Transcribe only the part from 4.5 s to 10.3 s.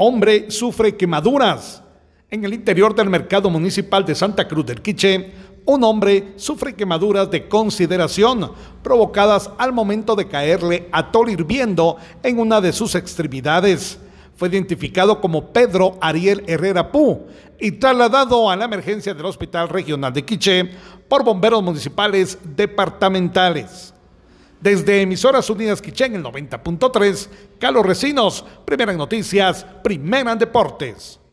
del Quiché, un hombre sufre quemaduras de consideración provocadas al momento de